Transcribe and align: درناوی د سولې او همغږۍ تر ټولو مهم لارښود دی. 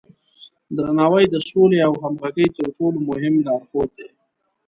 درناوی 0.75 1.25
د 1.29 1.35
سولې 1.49 1.79
او 1.87 1.93
همغږۍ 2.03 2.47
تر 2.57 2.65
ټولو 2.75 2.97
مهم 3.09 3.33
لارښود 3.45 3.89
دی. 3.97 4.07